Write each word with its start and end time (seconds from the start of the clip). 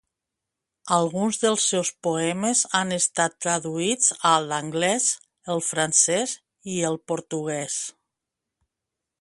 Alguns 0.95 1.37
dels 1.41 1.65
seus 1.73 1.91
poemes 2.07 2.63
han 2.79 2.95
estat 2.97 3.37
traduïts 3.47 4.09
a 4.31 4.33
l'anglès, 4.47 5.11
el 5.57 5.63
francès 5.69 6.37
i 6.77 6.83
el 6.93 6.99
portuguès. 7.13 7.81